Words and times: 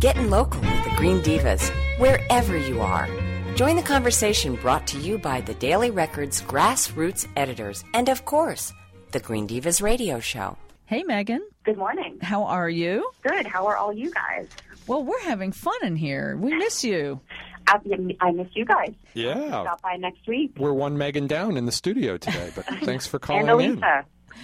Getting 0.00 0.30
local 0.30 0.62
with 0.62 0.84
the 0.84 0.94
Green 0.96 1.20
Divas, 1.20 1.68
wherever 1.98 2.56
you 2.56 2.80
are. 2.80 3.06
Join 3.54 3.76
the 3.76 3.82
conversation 3.82 4.54
brought 4.54 4.86
to 4.86 4.98
you 4.98 5.18
by 5.18 5.42
the 5.42 5.52
Daily 5.52 5.90
Record's 5.90 6.40
grassroots 6.40 7.28
editors 7.36 7.84
and, 7.92 8.08
of 8.08 8.24
course, 8.24 8.72
the 9.12 9.20
Green 9.20 9.46
Divas 9.46 9.82
radio 9.82 10.18
show. 10.18 10.56
Hey, 10.86 11.02
Megan. 11.02 11.46
Good 11.64 11.76
morning. 11.76 12.18
How 12.22 12.44
are 12.44 12.70
you? 12.70 13.10
Good. 13.20 13.46
How 13.46 13.66
are 13.66 13.76
all 13.76 13.92
you 13.92 14.10
guys? 14.10 14.48
Well, 14.86 15.04
we're 15.04 15.20
having 15.20 15.52
fun 15.52 15.76
in 15.82 15.96
here. 15.96 16.34
We 16.34 16.56
miss 16.56 16.82
you. 16.82 17.20
I, 17.68 17.78
I 18.22 18.30
miss 18.30 18.48
you 18.54 18.64
guys. 18.64 18.94
Yeah. 19.12 19.34
Stop 19.48 19.82
by 19.82 19.96
next 19.96 20.26
week. 20.26 20.54
We're 20.56 20.72
one 20.72 20.96
Megan 20.96 21.26
down 21.26 21.58
in 21.58 21.66
the 21.66 21.72
studio 21.72 22.16
today, 22.16 22.50
but 22.56 22.64
thanks 22.84 23.06
for 23.06 23.18
calling 23.20 23.50
and 23.50 23.60
in. 23.60 23.84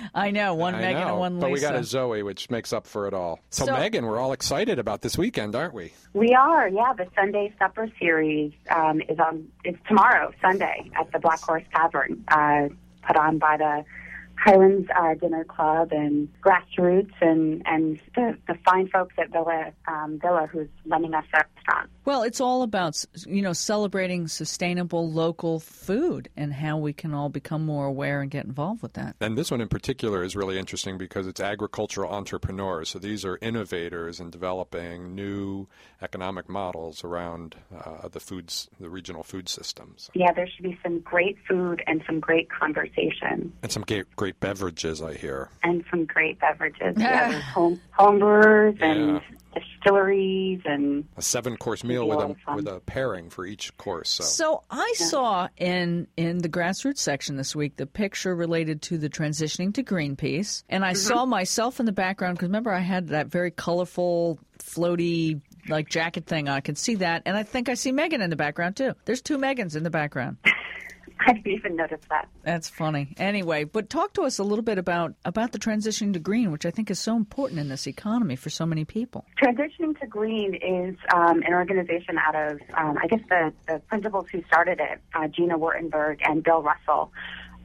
Elisa. 0.00 0.10
I 0.14 0.30
know, 0.30 0.54
one 0.54 0.74
I 0.74 0.80
Megan 0.80 1.00
know, 1.02 1.08
and 1.08 1.18
one 1.18 1.34
Lisa. 1.34 1.46
But 1.46 1.52
we 1.52 1.60
got 1.60 1.74
a 1.76 1.84
Zoe, 1.84 2.22
which 2.22 2.50
makes 2.50 2.72
up 2.72 2.86
for 2.86 3.06
it 3.06 3.14
all. 3.14 3.40
So, 3.50 3.66
So- 3.66 3.72
Megan, 3.72 4.06
we're 4.06 4.18
all 4.18 4.32
excited 4.32 4.78
about 4.78 5.02
this 5.02 5.16
weekend, 5.18 5.54
aren't 5.54 5.74
we? 5.74 5.92
We 6.12 6.34
are, 6.34 6.68
yeah. 6.68 6.92
The 6.96 7.06
Sunday 7.14 7.52
Supper 7.58 7.90
series 7.98 8.52
um, 8.70 9.00
is 9.08 9.18
on. 9.18 9.48
It's 9.64 9.78
tomorrow, 9.88 10.32
Sunday, 10.40 10.90
at 10.98 11.10
the 11.12 11.18
Black 11.18 11.40
Horse 11.40 11.64
Tavern, 11.74 12.24
uh, 12.28 12.68
put 13.06 13.16
on 13.16 13.38
by 13.38 13.56
the 13.56 13.84
Highlands 14.36 14.88
uh, 14.98 15.14
Dinner 15.14 15.44
Club 15.44 15.92
and 15.92 16.28
Grassroots 16.42 17.12
and 17.20 17.62
and 17.66 18.00
the, 18.14 18.36
the 18.48 18.54
fine 18.64 18.88
folks 18.88 19.14
at 19.18 19.30
Villa 19.30 19.72
um, 19.88 20.18
Villa 20.20 20.48
who's 20.50 20.68
lending 20.86 21.14
us 21.14 21.24
that 21.32 21.46
restaurant. 21.56 21.90
Well, 22.04 22.22
it's 22.22 22.40
all 22.40 22.62
about 22.62 23.02
you 23.26 23.40
know 23.42 23.52
celebrating 23.52 24.28
sustainable 24.28 25.10
local 25.10 25.60
food 25.60 26.28
and 26.36 26.52
how 26.52 26.76
we 26.78 26.92
can 26.92 27.14
all 27.14 27.28
become 27.28 27.64
more 27.64 27.86
aware 27.86 28.20
and 28.20 28.30
get 28.30 28.44
involved 28.44 28.82
with 28.82 28.92
that. 28.94 29.16
And 29.20 29.38
this 29.38 29.50
one 29.50 29.60
in 29.60 29.68
particular 29.68 30.22
is 30.22 30.36
really 30.36 30.58
interesting 30.58 30.98
because 30.98 31.26
it's 31.26 31.40
agricultural 31.40 32.10
entrepreneurs. 32.12 32.90
So 32.90 32.98
these 32.98 33.24
are 33.24 33.38
innovators 33.40 34.20
in 34.20 34.30
developing 34.30 35.14
new 35.14 35.66
economic 36.02 36.48
models 36.48 37.02
around 37.04 37.56
uh, 37.74 38.08
the 38.08 38.20
foods, 38.20 38.68
the 38.78 38.90
regional 38.90 39.22
food 39.22 39.48
systems, 39.48 40.10
Yeah, 40.14 40.32
there 40.32 40.46
should 40.46 40.62
be 40.64 40.78
some 40.82 41.00
great 41.00 41.38
food 41.48 41.82
and 41.86 42.02
some 42.06 42.20
great 42.20 42.50
conversation. 42.50 43.52
and 43.62 43.72
some 43.72 43.82
great, 43.82 44.04
great 44.16 44.38
beverages. 44.40 45.00
I 45.00 45.14
hear. 45.14 45.48
and 45.62 45.84
some 45.90 46.04
great 46.04 46.38
beverages. 46.40 46.96
yeah, 46.98 47.30
there's 47.30 47.44
home 47.44 47.80
home 47.92 48.18
brewers 48.18 48.76
and 48.80 49.14
Yeah. 49.14 49.20
Distilleries 49.84 50.60
and 50.64 51.04
A 51.16 51.22
seven-course 51.22 51.84
meal 51.84 52.06
be 52.06 52.12
a 52.12 52.16
with 52.16 52.36
a 52.46 52.54
with 52.54 52.68
a 52.68 52.80
pairing 52.80 53.30
for 53.30 53.46
each 53.46 53.76
course. 53.76 54.08
So, 54.08 54.24
So 54.24 54.62
I 54.70 54.94
saw 54.96 55.48
in 55.56 56.06
in 56.16 56.38
the 56.38 56.48
grassroots 56.48 56.98
section 56.98 57.36
this 57.36 57.54
week 57.54 57.76
the 57.76 57.86
picture 57.86 58.34
related 58.34 58.82
to 58.82 58.98
the 58.98 59.08
transitioning 59.08 59.74
to 59.74 59.82
Greenpeace, 59.82 60.64
and 60.68 60.84
I 60.84 60.92
mm-hmm. 60.92 60.96
saw 60.96 61.26
myself 61.26 61.80
in 61.80 61.86
the 61.86 61.92
background 61.92 62.36
because 62.36 62.48
remember 62.48 62.72
I 62.72 62.80
had 62.80 63.08
that 63.08 63.28
very 63.28 63.50
colorful, 63.50 64.38
floaty 64.58 65.40
like 65.68 65.88
jacket 65.88 66.26
thing. 66.26 66.48
I 66.48 66.60
could 66.60 66.78
see 66.78 66.96
that, 66.96 67.22
and 67.26 67.36
I 67.36 67.42
think 67.42 67.68
I 67.68 67.74
see 67.74 67.92
Megan 67.92 68.20
in 68.20 68.30
the 68.30 68.36
background 68.36 68.76
too. 68.76 68.92
There's 69.04 69.22
two 69.22 69.38
Megans 69.38 69.76
in 69.76 69.82
the 69.82 69.90
background. 69.90 70.38
I 71.26 71.32
didn't 71.32 71.46
even 71.46 71.76
notice 71.76 72.00
that. 72.10 72.28
That's 72.42 72.68
funny. 72.68 73.14
Anyway, 73.16 73.64
but 73.64 73.88
talk 73.88 74.12
to 74.14 74.22
us 74.22 74.38
a 74.38 74.44
little 74.44 74.62
bit 74.62 74.78
about 74.78 75.14
about 75.24 75.52
the 75.52 75.58
transition 75.58 76.12
to 76.12 76.18
green, 76.18 76.50
which 76.52 76.66
I 76.66 76.70
think 76.70 76.90
is 76.90 76.98
so 76.98 77.16
important 77.16 77.60
in 77.60 77.68
this 77.68 77.86
economy 77.86 78.36
for 78.36 78.50
so 78.50 78.66
many 78.66 78.84
people. 78.84 79.24
Transitioning 79.42 79.98
to 80.00 80.06
Green 80.06 80.54
is 80.54 80.96
um, 81.14 81.42
an 81.42 81.54
organization 81.54 82.18
out 82.18 82.34
of, 82.34 82.60
um, 82.76 82.98
I 83.02 83.06
guess 83.06 83.20
the, 83.28 83.52
the 83.66 83.78
principals 83.88 84.26
who 84.30 84.42
started 84.44 84.80
it, 84.80 85.00
uh, 85.14 85.28
Gina 85.28 85.58
Wurtenberg 85.58 86.20
and 86.22 86.42
Bill 86.42 86.62
Russell, 86.62 87.12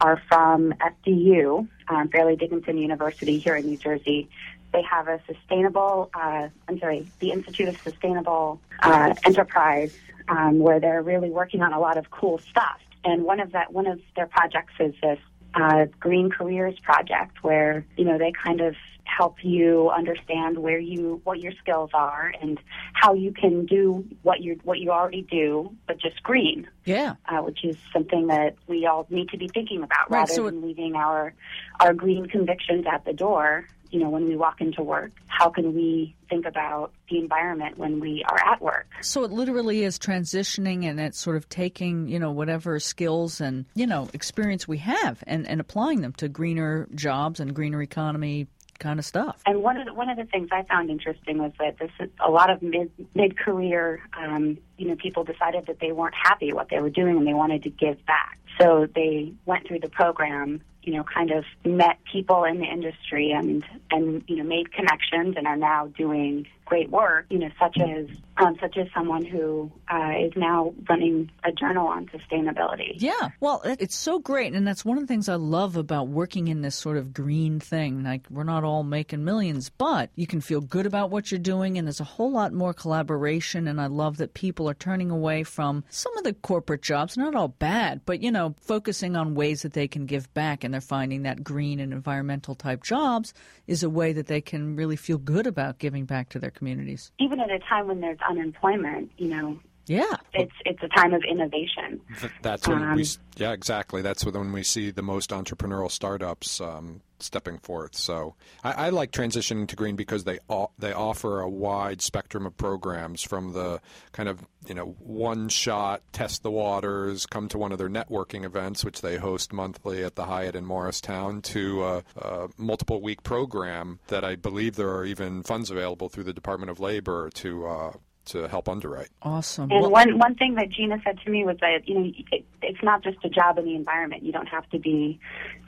are 0.01 0.21
from 0.29 0.73
FDU, 0.73 1.67
um, 1.89 2.09
Fairleigh 2.09 2.37
Dickinson 2.37 2.77
University 2.77 3.37
here 3.37 3.55
in 3.55 3.65
New 3.65 3.77
Jersey. 3.77 4.29
They 4.71 4.83
have 4.83 5.07
a 5.07 5.19
sustainable, 5.25 6.09
uh, 6.13 6.47
I'm 6.67 6.79
sorry, 6.79 7.07
the 7.19 7.31
Institute 7.31 7.67
of 7.67 7.81
Sustainable 7.81 8.61
uh, 8.81 9.15
Enterprise, 9.25 9.97
um, 10.27 10.59
where 10.59 10.79
they're 10.79 11.01
really 11.01 11.29
working 11.29 11.61
on 11.61 11.73
a 11.73 11.79
lot 11.79 11.97
of 11.97 12.11
cool 12.11 12.37
stuff. 12.37 12.79
And 13.03 13.23
one 13.23 13.39
of 13.39 13.51
that, 13.53 13.71
one 13.73 13.87
of 13.87 13.99
their 14.15 14.27
projects 14.27 14.73
is 14.79 14.93
this 15.01 15.19
uh, 15.53 15.85
Green 15.99 16.29
Careers 16.29 16.77
project, 16.83 17.43
where 17.43 17.85
you 17.97 18.05
know 18.05 18.17
they 18.17 18.31
kind 18.45 18.61
of 18.61 18.75
help 19.17 19.43
you 19.43 19.89
understand 19.89 20.57
where 20.57 20.79
you 20.79 21.21
what 21.23 21.39
your 21.39 21.51
skills 21.61 21.89
are 21.93 22.33
and 22.41 22.59
how 22.93 23.13
you 23.13 23.31
can 23.31 23.65
do 23.65 24.05
what 24.23 24.41
you 24.41 24.59
what 24.63 24.79
you 24.79 24.91
already 24.91 25.21
do, 25.23 25.75
but 25.87 25.97
just 25.99 26.21
green, 26.23 26.67
Yeah. 26.85 27.15
uh, 27.27 27.39
which 27.39 27.63
is 27.63 27.77
something 27.93 28.27
that 28.27 28.55
we 28.67 28.85
all 28.85 29.07
need 29.09 29.29
to 29.29 29.37
be 29.37 29.47
thinking 29.47 29.83
about 29.83 30.09
Right, 30.09 30.19
rather 30.19 30.33
so 30.33 30.45
than 30.45 30.61
leaving 30.61 30.95
our 30.95 31.33
our 31.79 31.93
green 31.93 32.27
convictions 32.27 32.85
at 32.91 33.05
the 33.05 33.13
door. 33.13 33.65
You 33.91 33.99
know, 33.99 34.09
when 34.11 34.27
we 34.27 34.35
walk 34.35 34.61
into 34.61 34.83
work, 34.83 35.11
how 35.29 35.49
can 35.49 35.73
we 35.73 36.15
think 36.29 36.45
about 36.45 36.91
the 37.09 37.17
environment 37.17 37.79
when 37.79 37.99
we 37.99 38.23
are 38.29 38.37
at 38.53 38.61
work? 38.61 38.85
So 39.01 39.23
it 39.23 39.31
literally 39.31 39.83
is 39.83 39.97
transitioning 39.97 40.85
and 40.85 40.99
it's 40.99 41.17
sort 41.17 41.37
of 41.37 41.49
taking, 41.49 42.07
you 42.07 42.19
know, 42.19 42.29
whatever 42.29 42.79
skills 42.79 43.41
and, 43.41 43.65
you 43.73 43.87
know, 43.87 44.07
experience 44.13 44.67
we 44.67 44.77
have 44.77 45.23
and, 45.25 45.47
and 45.47 45.59
applying 45.59 46.01
them 46.01 46.13
to 46.13 46.29
greener 46.29 46.87
jobs 46.93 47.39
and 47.39 47.55
greener 47.55 47.81
economy 47.81 48.45
kind 48.79 48.99
of 48.99 49.05
stuff. 49.05 49.41
And 49.45 49.61
one 49.61 49.77
of 49.77 49.85
the, 49.85 49.93
one 49.93 50.09
of 50.09 50.17
the 50.17 50.25
things 50.25 50.49
I 50.51 50.63
found 50.63 50.89
interesting 50.89 51.37
was 51.37 51.51
that 51.59 51.77
this 51.77 51.91
is 51.99 52.09
a 52.19 52.31
lot 52.31 52.49
of 52.49 52.61
mid 52.61 52.91
mid 53.13 53.37
career, 53.37 54.01
um, 54.17 54.57
you 54.77 54.87
know, 54.87 54.95
people 54.95 55.23
decided 55.23 55.67
that 55.67 55.79
they 55.79 55.91
weren't 55.91 56.15
happy 56.15 56.53
what 56.53 56.69
they 56.69 56.79
were 56.79 56.89
doing 56.89 57.17
and 57.17 57.27
they 57.27 57.33
wanted 57.33 57.63
to 57.63 57.69
give 57.69 58.03
back. 58.05 58.39
So 58.59 58.87
they 58.93 59.33
went 59.45 59.67
through 59.67 59.79
the 59.79 59.89
program, 59.89 60.61
you 60.83 60.93
know, 60.93 61.03
kind 61.03 61.31
of 61.31 61.45
met 61.63 61.99
people 62.11 62.43
in 62.43 62.59
the 62.59 62.65
industry 62.65 63.31
and 63.31 63.63
and 63.91 64.23
you 64.27 64.37
know 64.37 64.43
made 64.43 64.71
connections 64.73 65.35
and 65.37 65.45
are 65.45 65.57
now 65.57 65.87
doing 65.87 66.47
great 66.65 66.89
work. 66.89 67.25
You 67.29 67.39
know, 67.39 67.49
such 67.59 67.77
as 67.79 68.07
um, 68.39 68.55
such 68.59 68.77
as 68.77 68.87
someone 68.93 69.25
who 69.25 69.71
uh, 69.91 70.11
is 70.19 70.31
now 70.35 70.73
running 70.87 71.29
a 71.43 71.51
journal 71.51 71.87
on 71.87 72.07
sustainability. 72.07 72.93
Yeah. 72.95 73.29
Well, 73.39 73.61
it's 73.65 73.95
so 73.95 74.19
great. 74.19 74.53
And 74.53 74.65
that's 74.65 74.85
one 74.85 74.97
of 74.97 75.03
the 75.03 75.07
things 75.07 75.27
I 75.27 75.35
love 75.35 75.75
about 75.75 76.07
working 76.07 76.47
in 76.47 76.61
this 76.61 76.75
sort 76.75 76.97
of 76.97 77.13
green 77.13 77.59
thing. 77.59 78.03
Like, 78.03 78.25
we're 78.29 78.43
not 78.43 78.63
all 78.63 78.83
making 78.83 79.23
millions, 79.25 79.69
but 79.69 80.09
you 80.15 80.25
can 80.25 80.41
feel 80.41 80.61
good 80.61 80.85
about 80.85 81.09
what 81.09 81.31
you're 81.31 81.39
doing. 81.39 81.77
And 81.77 81.87
there's 81.87 81.99
a 81.99 82.05
whole 82.05 82.31
lot 82.31 82.53
more 82.53 82.73
collaboration. 82.73 83.67
And 83.67 83.81
I 83.81 83.87
love 83.87 84.17
that 84.17 84.33
people 84.33 84.69
are 84.69 84.73
turning 84.73 85.11
away 85.11 85.43
from 85.43 85.83
some 85.89 86.15
of 86.17 86.23
the 86.23 86.33
corporate 86.33 86.81
jobs, 86.81 87.17
not 87.17 87.35
all 87.35 87.49
bad, 87.49 88.01
but, 88.05 88.21
you 88.21 88.31
know, 88.31 88.55
focusing 88.61 89.15
on 89.15 89.35
ways 89.35 89.63
that 89.63 89.73
they 89.73 89.87
can 89.87 90.05
give 90.05 90.33
back. 90.33 90.63
And 90.63 90.73
they're 90.73 90.81
finding 90.81 91.23
that 91.23 91.43
green 91.43 91.79
and 91.79 91.91
environmental 91.91 92.55
type 92.55 92.83
jobs 92.83 93.33
is 93.67 93.83
a 93.83 93.89
way 93.89 94.13
that 94.13 94.27
they 94.27 94.41
can 94.41 94.75
really 94.75 94.95
feel 94.95 95.17
good 95.17 95.45
about 95.45 95.79
giving 95.79 96.05
back 96.05 96.29
to 96.29 96.39
their 96.39 96.51
communities. 96.51 97.11
Even 97.19 97.39
at 97.39 97.51
a 97.51 97.59
time 97.59 97.87
when 97.87 97.99
there's 97.99 98.17
unemployment, 98.29 99.11
you 99.17 99.27
know, 99.29 99.59
Yeah. 99.87 100.15
it's 100.33 100.53
it's 100.65 100.81
a 100.83 100.87
time 100.89 101.13
of 101.13 101.23
innovation. 101.23 101.99
Th- 102.19 102.31
That's 102.41 102.67
when 102.67 102.83
Um, 102.83 102.95
we, 102.95 103.05
yeah, 103.37 103.51
exactly. 103.53 104.01
That's 104.01 104.23
when 104.25 104.51
we 104.53 104.63
see 104.63 104.91
the 104.91 105.01
most 105.01 105.31
entrepreneurial 105.31 105.89
startups 105.91 106.61
um, 106.61 107.01
stepping 107.21 107.57
forth. 107.57 107.95
So 107.95 108.35
I, 108.63 108.71
I 108.85 108.89
like 108.89 109.11
transitioning 109.11 109.67
to 109.67 109.75
green 109.75 109.95
because 109.95 110.23
they 110.25 110.37
o- 110.49 110.69
they 110.77 110.93
offer 110.93 111.41
a 111.41 111.49
wide 111.49 112.01
spectrum 112.01 112.45
of 112.45 112.55
programs 112.55 113.23
from 113.23 113.53
the 113.53 113.81
kind 114.11 114.29
of 114.29 114.45
you 114.67 114.75
know 114.75 114.95
one 114.99 115.49
shot 115.49 116.01
test 116.13 116.43
the 116.43 116.51
waters, 116.51 117.25
come 117.25 117.47
to 117.49 117.57
one 117.57 117.71
of 117.71 117.77
their 117.79 117.89
networking 117.89 118.45
events, 118.45 118.85
which 118.85 119.01
they 119.01 119.17
host 119.17 119.51
monthly 119.51 120.03
at 120.03 120.15
the 120.15 120.25
Hyatt 120.25 120.55
in 120.55 120.65
Morristown, 120.65 121.41
to 121.41 121.83
a, 121.83 122.03
a 122.17 122.47
multiple 122.57 123.01
week 123.01 123.23
program 123.23 123.99
that 124.07 124.23
I 124.23 124.35
believe 124.35 124.75
there 124.75 124.91
are 124.95 125.03
even 125.05 125.41
funds 125.43 125.71
available 125.71 126.09
through 126.09 126.25
the 126.25 126.33
Department 126.33 126.69
of 126.69 126.79
Labor 126.79 127.29
to. 127.31 127.65
Uh, 127.65 127.91
to 128.29 128.47
help 128.47 128.67
underwrite. 128.69 129.09
Awesome. 129.21 129.69
And 129.71 129.81
Well- 129.81 129.91
one 129.91 130.17
one 130.17 130.35
thing 130.35 130.55
that 130.55 130.69
Gina 130.69 130.97
said 131.03 131.19
to 131.25 131.29
me 131.31 131.43
was 131.45 131.57
that 131.61 131.87
you 131.87 131.95
know 131.99 132.11
it, 132.31 132.45
it's 132.61 132.83
not 132.83 133.03
just 133.03 133.17
a 133.23 133.29
job 133.29 133.57
in 133.57 133.65
the 133.65 133.75
environment. 133.75 134.23
You 134.23 134.31
don't 134.31 134.47
have 134.47 134.69
to 134.69 134.79
be 134.79 135.19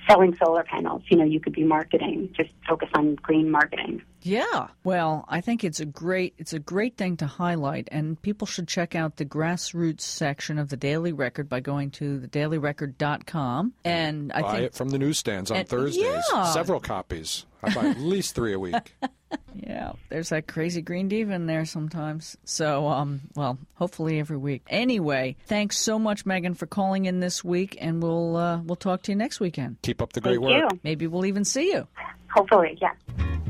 selling 0.10 0.36
solar 0.44 0.64
panels. 0.64 1.04
You 1.10 1.18
know, 1.18 1.24
you 1.26 1.40
could 1.40 1.54
be 1.54 1.64
marketing. 1.64 2.34
Just 2.36 2.50
focus 2.68 2.90
on 2.96 3.16
green 3.16 3.52
marketing. 3.52 4.02
Yeah. 4.24 4.68
Well, 4.84 5.26
I 5.30 5.42
think 5.42 5.64
it's 5.64 5.80
a 5.80 5.86
great 5.86 6.34
it's 6.38 6.54
a 6.54 6.60
great 6.60 6.96
thing 6.98 7.18
to 7.18 7.26
highlight 7.28 7.88
and 7.92 8.22
people 8.22 8.46
should 8.48 8.68
check 8.68 8.96
out 8.96 9.18
the 9.18 9.26
grassroots 9.26 10.02
section 10.02 10.58
of 10.60 10.70
the 10.70 10.78
Daily 10.78 11.12
Record 11.12 11.50
by 11.50 11.60
going 11.60 11.90
to 11.92 12.20
thedailyrecord.com 12.20 13.74
and 13.84 14.32
I 14.34 14.42
Buy 14.42 14.52
think 14.54 14.64
it 14.66 14.74
from 14.76 14.90
the 14.90 15.00
newsstands 15.00 15.52
on 15.52 15.58
And- 15.58 15.68
Thursdays. 15.68 16.24
yeah. 16.32 16.44
Several 16.52 16.80
copies. 16.80 17.46
I 17.64 17.74
buy 17.74 17.86
at 17.90 18.00
least 18.00 18.36
three 18.36 18.54
a 18.54 18.60
week. 18.60 18.96
yeah, 19.56 19.94
there's 20.10 20.30
that 20.30 20.48
crazy 20.48 20.82
green 20.82 21.08
diva 21.08 21.34
in 21.34 21.46
there 21.46 21.66
sometimes. 21.66 22.38
So, 22.46 22.88
um 22.88 23.22
well, 23.36 23.58
hopefully 23.76 24.20
every 24.20 24.38
week. 24.38 24.64
Anyway, 24.68 25.36
thanks 25.48 25.78
so 25.78 26.00
much 26.00 26.26
Megan 26.26 26.54
for 26.54 26.66
calling 26.66 27.06
in 27.06 27.20
this 27.20 27.44
week 27.44 27.78
and 27.80 28.02
we'll 28.02 28.36
uh, 28.36 28.62
we'll 28.62 28.76
talk 28.76 29.04
to 29.04 29.12
you 29.12 29.16
next 29.16 29.40
weekend. 29.40 29.78
Keep 29.82 30.02
up 30.02 30.14
the 30.14 30.22
great 30.22 30.40
Thank 30.40 30.64
work. 30.64 30.72
you. 30.74 30.80
Maybe 30.84 31.08
we'll 31.08 31.26
even 31.26 31.46
see 31.46 31.72
you. 31.72 31.88
Hopefully, 32.34 32.78
yeah. 32.82 32.94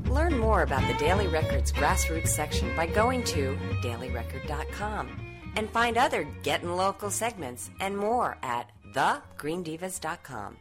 Learn 0.10 0.38
more 0.38 0.64
about 0.64 0.86
the 0.92 0.98
Daily 0.98 1.28
Record's 1.28 1.72
grassroots 1.72 2.28
section 2.28 2.76
by 2.76 2.86
going 2.88 3.24
to 3.26 3.58
dailyrecord.com 3.82 5.08
and 5.56 5.70
find 5.70 5.98
other 5.98 6.28
Getting 6.44 6.76
Local 6.76 7.10
segments 7.10 7.70
and 7.80 7.98
more 7.98 8.38
at 8.44 8.70
thegreendivas.com. 8.94 10.58